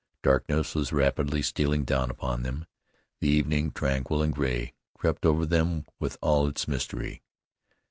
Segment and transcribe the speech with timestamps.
[0.23, 2.65] Darkness was rapidly stealing down upon them.
[3.19, 7.21] The evening, tranquil and gray, crept over them with all its mystery.